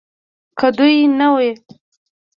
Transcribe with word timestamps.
که 0.59 0.67
دوی 0.77 0.95
نه 1.19 1.27
وي 1.35 1.51